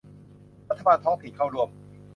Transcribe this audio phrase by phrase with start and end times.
[0.69, 1.69] รัฐบาลท้องถิ่นเข้าร่วม